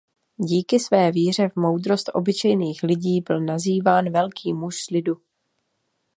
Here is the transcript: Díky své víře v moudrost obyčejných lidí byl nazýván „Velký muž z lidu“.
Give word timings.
Díky 0.37 0.79
své 0.79 1.11
víře 1.11 1.49
v 1.49 1.55
moudrost 1.55 2.09
obyčejných 2.13 2.83
lidí 2.83 3.21
byl 3.27 3.41
nazýván 3.41 4.11
„Velký 4.11 4.53
muž 4.53 4.83
z 4.83 4.89
lidu“. 4.89 5.21